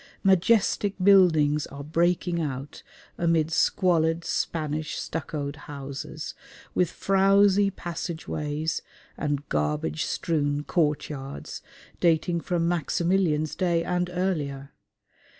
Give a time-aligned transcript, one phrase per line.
[0.23, 2.81] Majestic buildings are breaking out
[3.19, 6.33] amid squalid Spanish stuccoed houses,
[6.73, 8.81] with frowsy passage ways
[9.15, 11.61] and garbage strewn courtyards,
[11.99, 14.71] dating from Maximilian's day and earlier.